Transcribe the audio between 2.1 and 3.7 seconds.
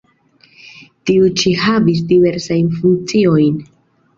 diversajn funkciojn.